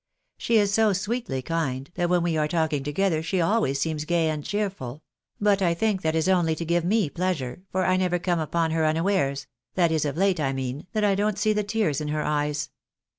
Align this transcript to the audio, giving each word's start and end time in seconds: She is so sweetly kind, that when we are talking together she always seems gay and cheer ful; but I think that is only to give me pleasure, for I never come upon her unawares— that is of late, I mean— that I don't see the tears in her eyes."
She 0.39 0.57
is 0.57 0.73
so 0.73 0.93
sweetly 0.93 1.43
kind, 1.43 1.91
that 1.93 2.09
when 2.09 2.23
we 2.23 2.35
are 2.35 2.47
talking 2.47 2.83
together 2.83 3.21
she 3.21 3.39
always 3.39 3.79
seems 3.79 4.03
gay 4.03 4.29
and 4.31 4.43
cheer 4.43 4.67
ful; 4.71 5.03
but 5.39 5.61
I 5.61 5.75
think 5.75 6.01
that 6.01 6.15
is 6.15 6.27
only 6.27 6.55
to 6.55 6.65
give 6.65 6.83
me 6.83 7.07
pleasure, 7.07 7.61
for 7.69 7.85
I 7.85 7.97
never 7.97 8.17
come 8.17 8.39
upon 8.39 8.71
her 8.71 8.83
unawares— 8.83 9.45
that 9.75 9.91
is 9.91 10.03
of 10.03 10.17
late, 10.17 10.39
I 10.39 10.53
mean— 10.53 10.87
that 10.93 11.03
I 11.03 11.13
don't 11.13 11.37
see 11.37 11.53
the 11.53 11.61
tears 11.63 12.01
in 12.01 12.07
her 12.07 12.23
eyes." 12.23 12.71